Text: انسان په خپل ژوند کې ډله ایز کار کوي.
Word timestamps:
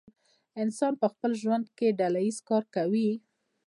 انسان 0.63 0.93
په 1.01 1.07
خپل 1.13 1.31
ژوند 1.41 1.65
کې 1.77 1.95
ډله 1.99 2.19
ایز 2.25 2.37
کار 2.49 2.63
کوي. 2.75 3.09